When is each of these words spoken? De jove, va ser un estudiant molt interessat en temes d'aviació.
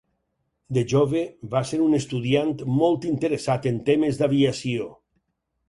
De 0.77 0.83
jove, 0.93 1.21
va 1.51 1.61
ser 1.73 1.79
un 1.89 1.93
estudiant 1.99 2.55
molt 2.79 3.07
interessat 3.13 3.71
en 3.75 3.79
temes 3.93 4.21
d'aviació. 4.25 4.93